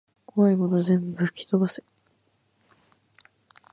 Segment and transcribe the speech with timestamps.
[0.25, 1.83] こわいもの全部ふきとばせ